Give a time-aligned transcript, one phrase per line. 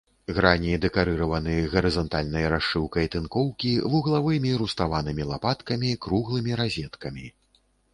[0.35, 7.25] Грані дэкарыраваны гарызантальнай расшыўкай тынкоўкі, вуглавымі руставанымі лапаткамі, круглымі разеткамі.